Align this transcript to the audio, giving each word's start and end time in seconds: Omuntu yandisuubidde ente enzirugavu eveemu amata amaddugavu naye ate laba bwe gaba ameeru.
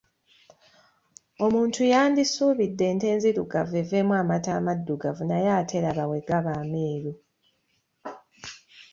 Omuntu 1.45 1.81
yandisuubidde 1.91 2.83
ente 2.91 3.05
enzirugavu 3.13 3.73
eveemu 3.83 4.13
amata 4.21 4.49
amaddugavu 4.59 5.23
naye 5.27 5.49
ate 5.59 5.77
laba 5.83 6.03
bwe 6.09 6.25
gaba 6.27 6.51
ameeru. 6.61 7.13